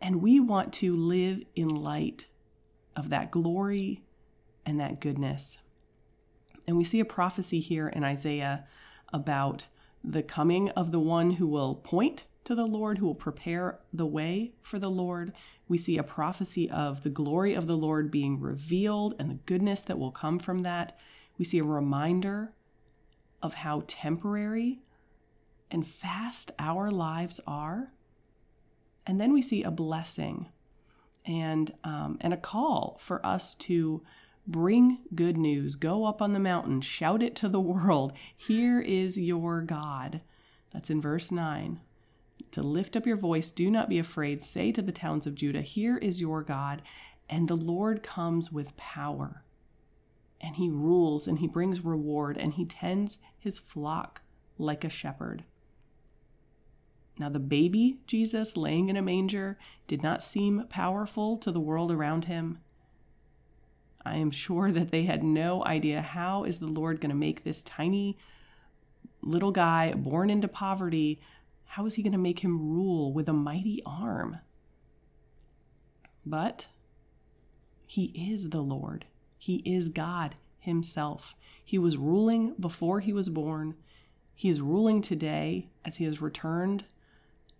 And 0.00 0.20
we 0.20 0.40
want 0.40 0.72
to 0.74 0.94
live 0.94 1.42
in 1.54 1.68
light 1.68 2.26
of 2.96 3.08
that 3.10 3.30
glory 3.30 4.02
and 4.66 4.80
that 4.80 5.00
goodness. 5.00 5.58
And 6.70 6.76
we 6.76 6.84
see 6.84 7.00
a 7.00 7.04
prophecy 7.04 7.58
here 7.58 7.88
in 7.88 8.04
Isaiah 8.04 8.64
about 9.12 9.66
the 10.04 10.22
coming 10.22 10.70
of 10.70 10.92
the 10.92 11.00
one 11.00 11.32
who 11.32 11.48
will 11.48 11.74
point 11.74 12.26
to 12.44 12.54
the 12.54 12.64
Lord, 12.64 12.98
who 12.98 13.06
will 13.06 13.14
prepare 13.16 13.80
the 13.92 14.06
way 14.06 14.52
for 14.62 14.78
the 14.78 14.88
Lord. 14.88 15.32
We 15.66 15.78
see 15.78 15.98
a 15.98 16.04
prophecy 16.04 16.70
of 16.70 17.02
the 17.02 17.10
glory 17.10 17.54
of 17.54 17.66
the 17.66 17.76
Lord 17.76 18.12
being 18.12 18.38
revealed 18.38 19.16
and 19.18 19.28
the 19.28 19.40
goodness 19.46 19.80
that 19.80 19.98
will 19.98 20.12
come 20.12 20.38
from 20.38 20.62
that. 20.62 20.96
We 21.38 21.44
see 21.44 21.58
a 21.58 21.64
reminder 21.64 22.52
of 23.42 23.54
how 23.54 23.82
temporary 23.88 24.78
and 25.72 25.84
fast 25.84 26.52
our 26.56 26.88
lives 26.88 27.40
are. 27.48 27.94
And 29.04 29.20
then 29.20 29.32
we 29.32 29.42
see 29.42 29.64
a 29.64 29.72
blessing 29.72 30.50
and, 31.26 31.74
um, 31.82 32.16
and 32.20 32.32
a 32.32 32.36
call 32.36 32.96
for 33.00 33.26
us 33.26 33.56
to 33.56 34.04
bring 34.50 34.98
good 35.14 35.36
news. 35.36 35.76
Go 35.76 36.04
up 36.04 36.20
on 36.20 36.32
the 36.32 36.38
mountain, 36.38 36.80
shout 36.80 37.22
it 37.22 37.36
to 37.36 37.48
the 37.48 37.60
world. 37.60 38.12
Here 38.36 38.80
is 38.80 39.18
your 39.18 39.62
God. 39.62 40.20
That's 40.72 40.90
in 40.90 41.00
verse 41.00 41.30
9 41.30 41.80
to 42.52 42.62
lift 42.62 42.96
up 42.96 43.06
your 43.06 43.16
voice. 43.16 43.50
Do 43.50 43.70
not 43.70 43.88
be 43.88 43.98
afraid. 43.98 44.42
Say 44.42 44.72
to 44.72 44.82
the 44.82 44.92
towns 44.92 45.26
of 45.26 45.34
Judah, 45.34 45.62
Here 45.62 45.96
is 45.96 46.20
your 46.20 46.42
God. 46.42 46.82
And 47.28 47.48
the 47.48 47.56
Lord 47.56 48.02
comes 48.02 48.50
with 48.50 48.76
power. 48.76 49.44
And 50.40 50.56
he 50.56 50.68
rules 50.68 51.26
and 51.26 51.38
he 51.38 51.46
brings 51.46 51.84
reward 51.84 52.36
and 52.36 52.54
he 52.54 52.64
tends 52.64 53.18
his 53.38 53.58
flock 53.58 54.22
like 54.58 54.84
a 54.84 54.90
shepherd. 54.90 55.44
Now, 57.18 57.28
the 57.28 57.38
baby 57.38 57.98
Jesus 58.06 58.56
laying 58.56 58.88
in 58.88 58.96
a 58.96 59.02
manger 59.02 59.58
did 59.86 60.02
not 60.02 60.22
seem 60.22 60.64
powerful 60.70 61.36
to 61.38 61.52
the 61.52 61.60
world 61.60 61.92
around 61.92 62.24
him. 62.24 62.58
I 64.04 64.16
am 64.16 64.30
sure 64.30 64.70
that 64.72 64.90
they 64.90 65.04
had 65.04 65.22
no 65.22 65.64
idea 65.64 66.00
how 66.00 66.44
is 66.44 66.58
the 66.58 66.66
Lord 66.66 67.00
going 67.00 67.10
to 67.10 67.16
make 67.16 67.44
this 67.44 67.62
tiny 67.62 68.18
little 69.22 69.52
guy 69.52 69.92
born 69.92 70.30
into 70.30 70.48
poverty 70.48 71.20
how 71.70 71.86
is 71.86 71.94
he 71.94 72.02
going 72.02 72.12
to 72.12 72.18
make 72.18 72.40
him 72.40 72.72
rule 72.74 73.12
with 73.12 73.28
a 73.28 73.32
mighty 73.32 73.80
arm? 73.86 74.38
But 76.26 76.66
he 77.86 78.06
is 78.06 78.50
the 78.50 78.60
Lord. 78.60 79.04
He 79.38 79.58
is 79.58 79.88
God 79.88 80.34
himself. 80.58 81.36
He 81.64 81.78
was 81.78 81.96
ruling 81.96 82.56
before 82.58 82.98
he 82.98 83.12
was 83.12 83.28
born. 83.28 83.76
He 84.34 84.48
is 84.48 84.60
ruling 84.60 85.00
today 85.00 85.68
as 85.84 85.98
he 85.98 86.04
has 86.06 86.20
returned 86.20 86.86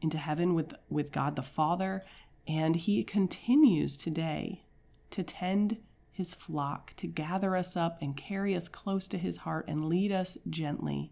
into 0.01 0.19
heaven 0.19 0.55
with, 0.55 0.75
with 0.89 1.13
God 1.13 1.37
the 1.37 1.43
Father. 1.43 2.03
And 2.49 2.75
he 2.75 3.05
continues 3.05 3.97
today 3.97 4.65
to 5.13 5.23
tend 5.23 5.77
his 6.21 6.35
flock, 6.35 6.93
to 6.97 7.07
gather 7.07 7.57
us 7.57 7.77
up 7.77 7.97
and 8.03 8.15
carry 8.15 8.55
us 8.55 8.69
close 8.69 9.09
to 9.09 9.17
his 9.17 9.39
heart 9.39 9.65
and 9.67 9.87
lead 9.87 10.13
us 10.13 10.37
gently 10.49 11.11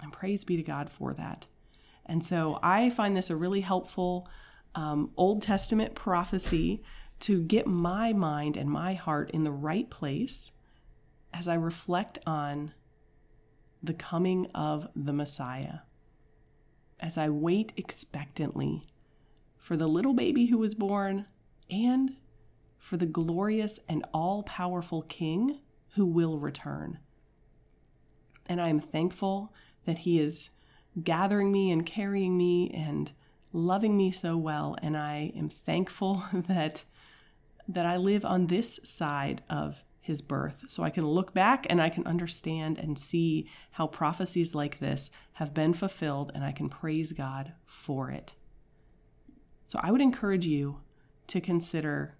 and 0.00 0.12
praise 0.12 0.44
be 0.44 0.56
to 0.56 0.62
God 0.62 0.88
for 0.88 1.12
that. 1.14 1.46
And 2.06 2.22
so 2.22 2.60
I 2.62 2.90
find 2.90 3.16
this 3.16 3.30
a 3.30 3.36
really 3.36 3.62
helpful 3.62 4.28
um, 4.76 5.10
Old 5.16 5.42
Testament 5.42 5.96
prophecy 5.96 6.80
to 7.20 7.42
get 7.42 7.66
my 7.66 8.12
mind 8.12 8.56
and 8.56 8.70
my 8.70 8.94
heart 8.94 9.32
in 9.32 9.42
the 9.42 9.50
right 9.50 9.90
place 9.90 10.52
as 11.32 11.48
I 11.48 11.54
reflect 11.54 12.20
on 12.24 12.72
the 13.82 13.94
coming 13.94 14.46
of 14.54 14.88
the 14.94 15.12
Messiah. 15.12 15.80
As 17.00 17.18
I 17.18 17.30
wait 17.30 17.72
expectantly 17.76 18.84
for 19.56 19.76
the 19.76 19.88
little 19.88 20.14
baby 20.14 20.46
who 20.46 20.58
was 20.58 20.74
born 20.74 21.26
and 21.68 22.14
for 22.84 22.98
the 22.98 23.06
glorious 23.06 23.80
and 23.88 24.04
all 24.12 24.42
powerful 24.42 25.00
King 25.00 25.58
who 25.94 26.04
will 26.04 26.38
return. 26.38 26.98
And 28.46 28.60
I 28.60 28.68
am 28.68 28.78
thankful 28.78 29.54
that 29.86 29.98
He 29.98 30.20
is 30.20 30.50
gathering 31.02 31.50
me 31.50 31.70
and 31.70 31.86
carrying 31.86 32.36
me 32.36 32.68
and 32.74 33.10
loving 33.54 33.96
me 33.96 34.10
so 34.10 34.36
well. 34.36 34.76
And 34.82 34.98
I 34.98 35.32
am 35.34 35.48
thankful 35.48 36.24
that 36.32 36.84
that 37.66 37.86
I 37.86 37.96
live 37.96 38.26
on 38.26 38.48
this 38.48 38.78
side 38.84 39.42
of 39.48 39.82
his 39.98 40.20
birth. 40.20 40.64
So 40.66 40.82
I 40.82 40.90
can 40.90 41.06
look 41.06 41.32
back 41.32 41.66
and 41.70 41.80
I 41.80 41.88
can 41.88 42.06
understand 42.06 42.78
and 42.78 42.98
see 42.98 43.48
how 43.70 43.86
prophecies 43.86 44.54
like 44.54 44.78
this 44.78 45.08
have 45.34 45.54
been 45.54 45.72
fulfilled, 45.72 46.32
and 46.34 46.44
I 46.44 46.52
can 46.52 46.68
praise 46.68 47.12
God 47.12 47.54
for 47.64 48.10
it. 48.10 48.34
So 49.68 49.80
I 49.82 49.90
would 49.90 50.02
encourage 50.02 50.44
you 50.44 50.82
to 51.28 51.40
consider 51.40 52.16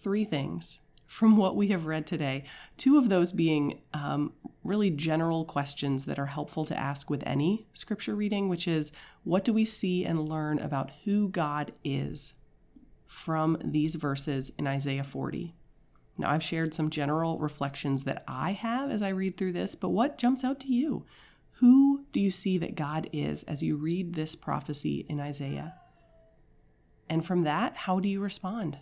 three 0.00 0.24
things 0.24 0.80
from 1.06 1.36
what 1.36 1.56
we 1.56 1.68
have 1.68 1.86
read 1.86 2.06
today. 2.06 2.44
Two 2.76 2.96
of 2.96 3.08
those 3.08 3.32
being 3.32 3.80
um, 3.92 4.32
really 4.62 4.90
general 4.90 5.44
questions 5.44 6.04
that 6.04 6.20
are 6.20 6.26
helpful 6.26 6.64
to 6.64 6.78
ask 6.78 7.10
with 7.10 7.24
any 7.26 7.66
scripture 7.72 8.14
reading, 8.14 8.48
which 8.48 8.68
is 8.68 8.92
what 9.24 9.44
do 9.44 9.52
we 9.52 9.64
see 9.64 10.04
and 10.04 10.28
learn 10.28 10.60
about 10.60 10.92
who 11.04 11.28
God 11.28 11.72
is 11.82 12.32
from 13.08 13.58
these 13.64 13.96
verses 13.96 14.52
in 14.56 14.68
Isaiah 14.68 15.02
40? 15.02 15.52
Now, 16.16 16.30
I've 16.30 16.44
shared 16.44 16.74
some 16.74 16.90
general 16.90 17.38
reflections 17.38 18.04
that 18.04 18.22
I 18.28 18.52
have 18.52 18.90
as 18.90 19.02
I 19.02 19.08
read 19.08 19.36
through 19.36 19.54
this, 19.54 19.74
but 19.74 19.88
what 19.88 20.18
jumps 20.18 20.44
out 20.44 20.60
to 20.60 20.72
you? 20.72 21.06
Who 21.54 22.04
do 22.12 22.20
you 22.20 22.30
see 22.30 22.56
that 22.58 22.76
God 22.76 23.08
is 23.12 23.42
as 23.44 23.62
you 23.64 23.76
read 23.76 24.14
this 24.14 24.36
prophecy 24.36 25.06
in 25.08 25.18
Isaiah? 25.18 25.74
And 27.08 27.26
from 27.26 27.42
that, 27.42 27.74
how 27.74 27.98
do 27.98 28.08
you 28.08 28.20
respond? 28.20 28.78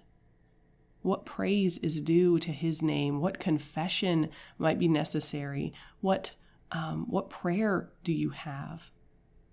What 1.09 1.25
praise 1.25 1.79
is 1.79 2.03
due 2.03 2.39
to 2.39 2.53
his 2.53 2.83
name? 2.83 3.19
What 3.19 3.39
confession 3.39 4.29
might 4.59 4.79
be 4.79 4.89
necessary? 4.89 5.73
What, 6.03 6.33
um, 6.71 7.07
what 7.09 7.31
prayer 7.31 7.89
do 8.05 8.13
you 8.13 8.29
have 8.29 8.91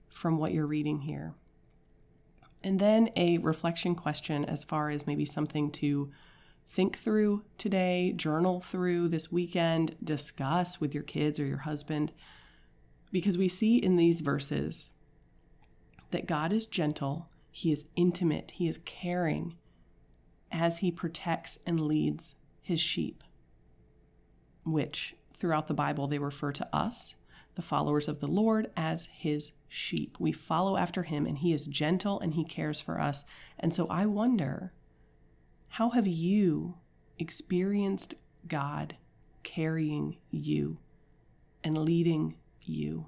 from 0.10 0.38
what 0.38 0.52
you're 0.52 0.68
reading 0.68 1.00
here? 1.00 1.34
And 2.62 2.78
then 2.78 3.10
a 3.16 3.38
reflection 3.38 3.96
question 3.96 4.44
as 4.44 4.66
far 4.66 4.90
as 4.90 5.08
maybe 5.08 5.24
something 5.24 5.72
to 5.72 6.12
think 6.70 6.98
through 6.98 7.46
today, 7.58 8.12
journal 8.14 8.60
through 8.60 9.08
this 9.08 9.32
weekend, 9.32 9.96
discuss 10.04 10.82
with 10.82 10.94
your 10.94 11.04
kids 11.04 11.40
or 11.40 11.46
your 11.46 11.60
husband. 11.60 12.12
Because 13.14 13.38
we 13.38 13.48
see 13.48 13.78
in 13.78 13.96
these 13.96 14.20
verses 14.20 14.90
that 16.12 16.28
God 16.28 16.52
is 16.52 16.68
gentle, 16.68 17.30
He 17.50 17.72
is 17.72 17.86
intimate, 17.96 18.52
He 18.56 18.68
is 18.68 18.80
caring, 18.84 19.56
as 20.56 20.78
he 20.78 20.90
protects 20.90 21.60
and 21.66 21.82
leads 21.82 22.34
his 22.62 22.80
sheep, 22.80 23.24
which 24.64 25.14
throughout 25.34 25.68
the 25.68 25.74
Bible 25.74 26.08
they 26.08 26.18
refer 26.18 26.54
to 26.54 26.76
us, 26.76 27.16
the 27.56 27.62
followers 27.62 28.08
of 28.08 28.22
the 28.22 28.28
Lord, 28.28 28.72
as 28.76 29.10
his 29.12 29.52
sheep. 29.68 30.16
We 30.18 30.32
follow 30.32 30.78
after 30.78 31.04
him, 31.04 31.26
and 31.26 31.40
he 31.40 31.52
is 31.52 31.66
gentle 31.66 32.22
and 32.22 32.36
he 32.36 32.46
cares 32.46 32.80
for 32.80 33.02
us. 33.02 33.26
And 33.60 33.74
so 33.74 33.86
I 33.88 34.06
wonder 34.06 34.72
how 35.68 35.90
have 35.90 36.08
you 36.08 36.76
experienced 37.20 38.16
God 38.48 38.96
carrying 39.44 40.18
you 40.32 40.78
and 41.66 41.78
leading 41.78 42.38
you. 42.62 43.08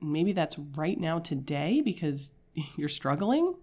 Maybe 0.00 0.32
that's 0.32 0.56
right 0.56 0.98
now 0.98 1.18
today 1.18 1.80
because 1.80 2.30
you're 2.76 2.88
struggling 2.88 3.56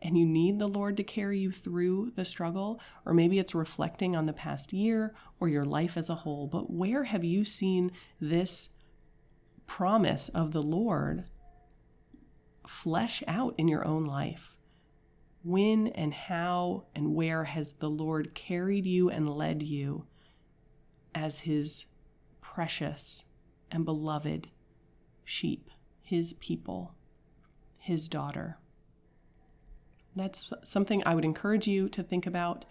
and 0.00 0.16
you 0.16 0.24
need 0.24 0.58
the 0.58 0.68
Lord 0.68 0.96
to 0.96 1.02
carry 1.02 1.38
you 1.38 1.50
through 1.50 2.12
the 2.14 2.24
struggle, 2.24 2.80
or 3.04 3.12
maybe 3.12 3.38
it's 3.38 3.54
reflecting 3.54 4.14
on 4.14 4.26
the 4.26 4.32
past 4.32 4.72
year 4.72 5.14
or 5.40 5.48
your 5.48 5.64
life 5.64 5.96
as 5.96 6.08
a 6.08 6.16
whole. 6.16 6.46
But 6.46 6.70
where 6.70 7.04
have 7.04 7.24
you 7.24 7.44
seen 7.44 7.90
this 8.20 8.68
promise 9.66 10.28
of 10.28 10.52
the 10.52 10.62
Lord 10.62 11.24
flesh 12.66 13.22
out 13.26 13.54
in 13.58 13.66
your 13.66 13.84
own 13.84 14.04
life? 14.04 14.56
When 15.42 15.88
and 15.88 16.14
how 16.14 16.84
and 16.94 17.14
where 17.14 17.44
has 17.44 17.72
the 17.72 17.90
Lord 17.90 18.34
carried 18.34 18.86
you 18.86 19.08
and 19.10 19.28
led 19.28 19.62
you 19.62 20.06
as 21.14 21.40
his 21.40 21.86
precious 22.40 23.24
and 23.70 23.84
beloved 23.84 24.48
sheep, 25.24 25.70
his 26.02 26.34
people, 26.34 26.94
his 27.78 28.08
daughter? 28.08 28.58
That's 30.18 30.52
something 30.64 31.02
I 31.04 31.14
would 31.14 31.24
encourage 31.24 31.66
you 31.66 31.88
to 31.90 32.02
think 32.02 32.26
about. 32.26 32.64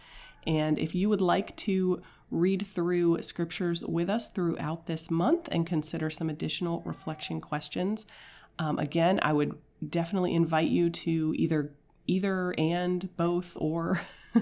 And 0.45 0.77
if 0.77 0.95
you 0.95 1.09
would 1.09 1.21
like 1.21 1.55
to 1.57 2.01
read 2.29 2.65
through 2.65 3.21
scriptures 3.21 3.83
with 3.83 4.09
us 4.09 4.29
throughout 4.29 4.85
this 4.85 5.09
month 5.09 5.49
and 5.51 5.65
consider 5.65 6.09
some 6.09 6.29
additional 6.29 6.81
reflection 6.85 7.41
questions, 7.41 8.05
um, 8.59 8.79
again, 8.79 9.19
I 9.21 9.33
would 9.33 9.57
definitely 9.87 10.33
invite 10.33 10.69
you 10.69 10.89
to 10.89 11.33
either 11.37 11.73
either 12.07 12.55
and 12.57 13.15
both 13.17 13.57
or 13.59 14.01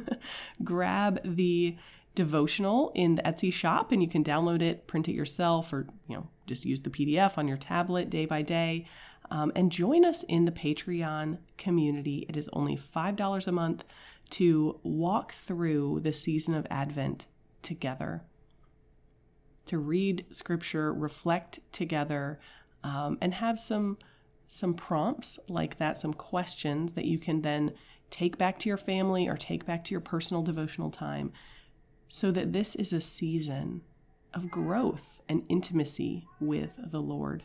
grab 0.64 1.20
the 1.24 1.76
devotional 2.14 2.92
in 2.96 3.16
the 3.16 3.24
Etsy 3.24 3.52
shop 3.52 3.92
and 3.92 4.02
you 4.02 4.08
can 4.08 4.24
download 4.24 4.62
it, 4.62 4.88
print 4.88 5.10
it 5.10 5.14
yourself, 5.14 5.74
or 5.74 5.88
you 6.08 6.16
know 6.16 6.30
just 6.48 6.66
use 6.66 6.82
the 6.82 6.90
PDF 6.90 7.38
on 7.38 7.48
your 7.48 7.58
tablet 7.58 8.10
day 8.10 8.26
by 8.26 8.42
day. 8.42 8.86
Um, 9.32 9.52
and 9.56 9.72
join 9.72 10.06
us 10.06 10.24
in 10.24 10.46
the 10.46 10.52
Patreon 10.52 11.40
community. 11.58 12.26
It 12.30 12.38
is 12.38 12.50
only 12.54 12.78
$5 12.78 13.48
a 13.48 13.52
month 13.52 13.84
to 14.32 14.80
walk 14.84 15.34
through 15.34 16.02
the 16.02 16.14
season 16.14 16.54
of 16.54 16.68
Advent 16.70 17.26
together, 17.62 18.24
to 19.66 19.78
read 19.78 20.26
scripture, 20.30 20.94
reflect 20.94 21.60
together, 21.72 22.40
um, 22.84 23.18
and 23.22 23.36
have 23.36 23.60
some 23.60 23.98
some 24.48 24.76
prompts 24.76 25.40
like 25.48 25.80
that, 25.80 25.98
some 25.98 26.14
questions 26.14 26.94
that 26.94 27.06
you 27.06 27.18
can 27.18 27.42
then 27.42 27.74
take 28.10 28.38
back 28.38 28.60
to 28.60 28.70
your 28.70 28.78
family 28.78 29.28
or 29.28 29.36
take 29.36 29.66
back 29.66 29.84
to 29.84 29.92
your 29.92 30.00
personal 30.00 30.44
devotional 30.44 30.92
time 30.92 31.32
so 32.08 32.32
that 32.32 32.54
this 32.54 32.76
is 32.76 32.94
a 32.94 33.02
season 33.02 33.82
of 34.34 34.52
growth 34.52 35.20
and 35.28 35.44
intimacy 35.50 36.28
with 36.40 36.74
the 36.78 37.02
Lord. 37.02 37.44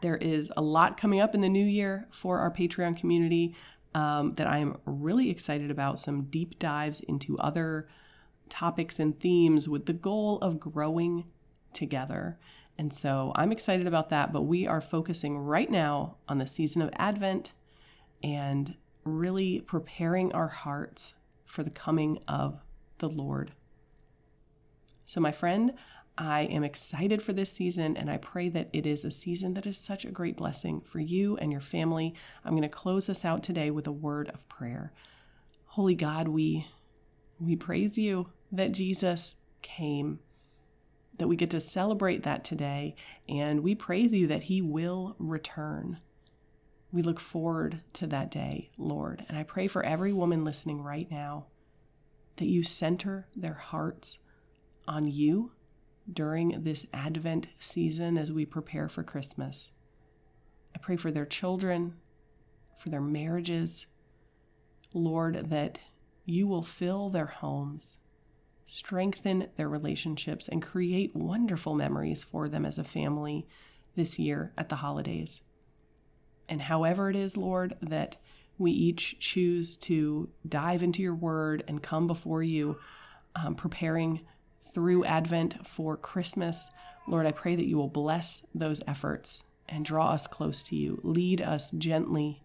There 0.00 0.16
is 0.16 0.52
a 0.56 0.62
lot 0.62 0.96
coming 0.96 1.20
up 1.20 1.34
in 1.34 1.40
the 1.40 1.48
new 1.48 1.64
year 1.64 2.06
for 2.10 2.38
our 2.38 2.50
Patreon 2.50 2.96
community 2.96 3.54
um, 3.94 4.34
that 4.34 4.46
I 4.46 4.58
am 4.58 4.78
really 4.84 5.30
excited 5.30 5.70
about. 5.70 5.98
Some 5.98 6.24
deep 6.24 6.58
dives 6.58 7.00
into 7.00 7.38
other 7.38 7.88
topics 8.48 8.98
and 8.98 9.18
themes 9.18 9.68
with 9.68 9.86
the 9.86 9.92
goal 9.92 10.38
of 10.38 10.60
growing 10.60 11.24
together. 11.72 12.38
And 12.78 12.92
so 12.92 13.32
I'm 13.34 13.52
excited 13.52 13.86
about 13.86 14.08
that, 14.10 14.32
but 14.32 14.42
we 14.42 14.66
are 14.66 14.80
focusing 14.80 15.38
right 15.38 15.70
now 15.70 16.16
on 16.28 16.38
the 16.38 16.46
season 16.46 16.82
of 16.82 16.90
Advent 16.96 17.52
and 18.22 18.76
really 19.04 19.60
preparing 19.60 20.32
our 20.32 20.48
hearts 20.48 21.14
for 21.44 21.62
the 21.62 21.70
coming 21.70 22.18
of 22.28 22.60
the 22.98 23.08
Lord. 23.08 23.52
So, 25.04 25.20
my 25.20 25.32
friend, 25.32 25.72
I 26.20 26.42
am 26.42 26.62
excited 26.62 27.22
for 27.22 27.32
this 27.32 27.50
season, 27.50 27.96
and 27.96 28.10
I 28.10 28.18
pray 28.18 28.50
that 28.50 28.68
it 28.74 28.86
is 28.86 29.04
a 29.04 29.10
season 29.10 29.54
that 29.54 29.66
is 29.66 29.78
such 29.78 30.04
a 30.04 30.10
great 30.10 30.36
blessing 30.36 30.82
for 30.82 31.00
you 31.00 31.38
and 31.38 31.50
your 31.50 31.62
family. 31.62 32.14
I'm 32.44 32.50
going 32.50 32.60
to 32.62 32.68
close 32.68 33.08
us 33.08 33.24
out 33.24 33.42
today 33.42 33.70
with 33.70 33.86
a 33.86 33.92
word 33.92 34.28
of 34.28 34.46
prayer. 34.46 34.92
Holy 35.64 35.94
God, 35.94 36.28
we 36.28 36.66
we 37.40 37.56
praise 37.56 37.96
you 37.96 38.28
that 38.52 38.72
Jesus 38.72 39.34
came, 39.62 40.18
that 41.16 41.26
we 41.26 41.36
get 41.36 41.48
to 41.50 41.60
celebrate 41.60 42.22
that 42.22 42.44
today, 42.44 42.94
and 43.26 43.60
we 43.60 43.74
praise 43.74 44.12
you 44.12 44.26
that 44.26 44.42
he 44.42 44.60
will 44.60 45.16
return. 45.18 46.00
We 46.92 47.00
look 47.00 47.18
forward 47.18 47.80
to 47.94 48.06
that 48.08 48.30
day, 48.30 48.68
Lord. 48.76 49.24
And 49.26 49.38
I 49.38 49.42
pray 49.42 49.68
for 49.68 49.82
every 49.82 50.12
woman 50.12 50.44
listening 50.44 50.82
right 50.82 51.10
now 51.10 51.46
that 52.36 52.48
you 52.48 52.62
center 52.62 53.26
their 53.34 53.54
hearts 53.54 54.18
on 54.86 55.06
you 55.06 55.52
during 56.12 56.62
this 56.64 56.86
Advent 56.92 57.48
season 57.58 58.18
as 58.18 58.32
we 58.32 58.44
prepare 58.44 58.88
for 58.88 59.02
Christmas. 59.02 59.70
I 60.74 60.78
pray 60.78 60.96
for 60.96 61.10
their 61.10 61.26
children, 61.26 61.94
for 62.78 62.88
their 62.88 63.00
marriages. 63.00 63.86
Lord, 64.92 65.50
that 65.50 65.78
you 66.24 66.46
will 66.46 66.62
fill 66.62 67.10
their 67.10 67.26
homes, 67.26 67.98
strengthen 68.66 69.48
their 69.56 69.68
relationships, 69.68 70.48
and 70.48 70.62
create 70.62 71.14
wonderful 71.14 71.74
memories 71.74 72.22
for 72.22 72.48
them 72.48 72.64
as 72.64 72.78
a 72.78 72.84
family 72.84 73.46
this 73.96 74.18
year 74.18 74.52
at 74.56 74.68
the 74.68 74.76
holidays. 74.76 75.42
And 76.48 76.62
however 76.62 77.10
it 77.10 77.16
is, 77.16 77.36
Lord, 77.36 77.76
that 77.80 78.16
we 78.58 78.72
each 78.72 79.18
choose 79.20 79.76
to 79.78 80.28
dive 80.46 80.82
into 80.82 81.02
your 81.02 81.14
word 81.14 81.64
and 81.66 81.82
come 81.82 82.06
before 82.06 82.42
you, 82.42 82.78
um, 83.34 83.54
preparing 83.54 84.20
through 84.72 85.04
Advent 85.04 85.66
for 85.66 85.96
Christmas. 85.96 86.70
Lord, 87.06 87.26
I 87.26 87.32
pray 87.32 87.56
that 87.56 87.66
you 87.66 87.76
will 87.76 87.88
bless 87.88 88.42
those 88.54 88.80
efforts 88.86 89.42
and 89.68 89.84
draw 89.84 90.10
us 90.10 90.26
close 90.26 90.62
to 90.64 90.76
you. 90.76 91.00
Lead 91.02 91.40
us 91.40 91.70
gently 91.70 92.44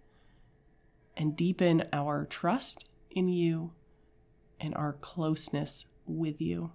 and 1.18 1.36
deepen 1.36 1.84
our 1.94 2.26
trust 2.26 2.90
in 3.10 3.30
you 3.30 3.72
and 4.60 4.76
our 4.76 4.94
closeness 4.94 5.86
with 6.06 6.42
you. 6.42 6.72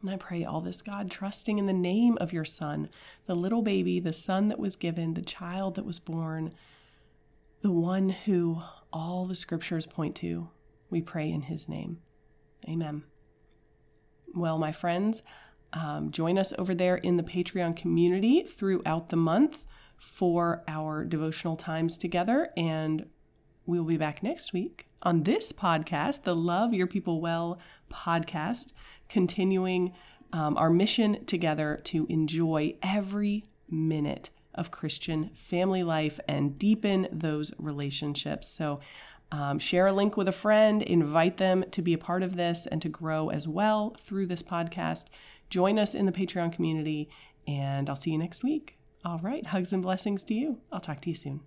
And 0.00 0.10
I 0.10 0.16
pray 0.16 0.44
all 0.44 0.60
this, 0.60 0.80
God, 0.80 1.10
trusting 1.10 1.58
in 1.58 1.66
the 1.66 1.72
name 1.72 2.16
of 2.20 2.32
your 2.32 2.44
Son, 2.44 2.88
the 3.26 3.34
little 3.34 3.60
baby, 3.60 4.00
the 4.00 4.14
Son 4.14 4.48
that 4.48 4.58
was 4.58 4.76
given, 4.76 5.12
the 5.14 5.20
child 5.20 5.74
that 5.74 5.84
was 5.84 5.98
born, 5.98 6.52
the 7.60 7.70
one 7.70 8.08
who 8.08 8.62
all 8.92 9.26
the 9.26 9.34
scriptures 9.34 9.84
point 9.84 10.16
to. 10.16 10.48
We 10.88 11.02
pray 11.02 11.30
in 11.30 11.42
his 11.42 11.68
name. 11.68 11.98
Amen. 12.66 13.04
Well, 14.34 14.58
my 14.58 14.72
friends, 14.72 15.22
um, 15.72 16.10
join 16.10 16.38
us 16.38 16.52
over 16.58 16.74
there 16.74 16.96
in 16.96 17.16
the 17.16 17.22
Patreon 17.22 17.76
community 17.76 18.42
throughout 18.42 19.08
the 19.08 19.16
month 19.16 19.64
for 19.96 20.62
our 20.66 21.04
devotional 21.04 21.56
times 21.56 21.96
together. 21.98 22.50
And 22.56 23.06
we 23.66 23.78
will 23.78 23.86
be 23.86 23.96
back 23.96 24.22
next 24.22 24.52
week 24.52 24.88
on 25.02 25.22
this 25.22 25.52
podcast, 25.52 26.22
the 26.22 26.34
Love 26.34 26.74
Your 26.74 26.86
People 26.86 27.20
Well 27.20 27.58
podcast, 27.90 28.72
continuing 29.08 29.92
um, 30.32 30.56
our 30.56 30.70
mission 30.70 31.24
together 31.24 31.80
to 31.84 32.06
enjoy 32.08 32.74
every 32.82 33.44
minute 33.68 34.30
of 34.54 34.70
Christian 34.70 35.30
family 35.34 35.82
life 35.82 36.18
and 36.26 36.58
deepen 36.58 37.08
those 37.12 37.52
relationships. 37.58 38.48
So, 38.48 38.80
um, 39.32 39.58
share 39.58 39.86
a 39.86 39.92
link 39.92 40.16
with 40.16 40.28
a 40.28 40.32
friend, 40.32 40.82
invite 40.82 41.36
them 41.36 41.64
to 41.70 41.82
be 41.82 41.92
a 41.92 41.98
part 41.98 42.22
of 42.22 42.36
this 42.36 42.66
and 42.66 42.82
to 42.82 42.88
grow 42.88 43.28
as 43.30 43.46
well 43.46 43.96
through 43.98 44.26
this 44.26 44.42
podcast. 44.42 45.06
Join 45.48 45.78
us 45.78 45.94
in 45.94 46.06
the 46.06 46.12
Patreon 46.12 46.52
community, 46.52 47.08
and 47.46 47.88
I'll 47.88 47.96
see 47.96 48.10
you 48.10 48.18
next 48.18 48.42
week. 48.42 48.78
All 49.04 49.18
right, 49.22 49.46
hugs 49.46 49.72
and 49.72 49.82
blessings 49.82 50.22
to 50.24 50.34
you. 50.34 50.58
I'll 50.72 50.80
talk 50.80 51.00
to 51.02 51.10
you 51.10 51.14
soon. 51.14 51.40